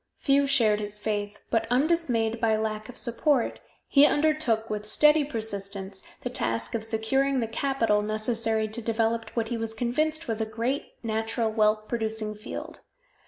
[0.17, 6.01] Few shared his faith, but undismayed by lack of support, he undertook, with steady persistence,
[6.21, 10.45] the task of securing the capital necessary to develop what he was convinced was a
[10.47, 12.79] great natural wealth producing field.